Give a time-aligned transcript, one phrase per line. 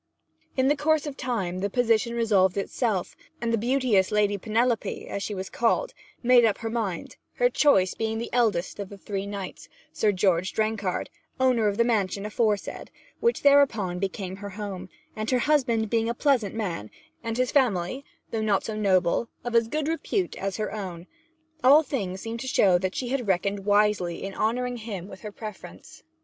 [0.57, 5.21] In the course of time the position resolved itself, and the beauteous Lady Penelope (as
[5.21, 5.93] she was called)
[6.23, 10.53] made up her mind; her choice being the eldest of the three knights, Sir George
[10.53, 16.09] Drenghard, owner of the mansion aforesaid, which thereupon became her home; and her husband being
[16.09, 16.89] a pleasant man,
[17.23, 21.05] and his family, though not so noble, of as good repute as her own,
[21.63, 25.31] all things seemed to show that she had reckoned wisely in honouring him with her
[25.31, 26.01] preference.